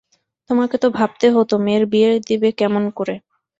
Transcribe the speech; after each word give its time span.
তোমাকে 0.49 0.75
তো 0.77 0.87
ভাবতে 0.91 1.25
হত 1.35 1.51
মেয়ের 1.63 1.83
বিয়ে 1.91 2.11
দেবে 2.29 2.49
কেমন 2.59 2.83
করে। 2.97 3.15